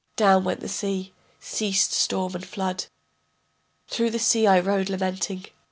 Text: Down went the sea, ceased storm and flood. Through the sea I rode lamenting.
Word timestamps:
Down 0.15 0.43
went 0.43 0.61
the 0.61 0.67
sea, 0.67 1.13
ceased 1.39 1.91
storm 1.93 2.33
and 2.33 2.43
flood. 2.43 2.85
Through 3.87 4.09
the 4.09 4.17
sea 4.17 4.47
I 4.47 4.59
rode 4.59 4.89
lamenting. 4.89 5.45